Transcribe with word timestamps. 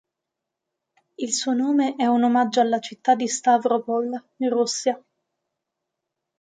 Il 1.19 1.31
suo 1.31 1.53
nome 1.53 1.95
è 1.95 2.07
un 2.07 2.23
omaggio 2.23 2.59
alla 2.59 2.79
città 2.79 3.13
di 3.13 3.27
Stavropol', 3.27 4.29
in 4.37 4.49
Russia. 4.49 4.99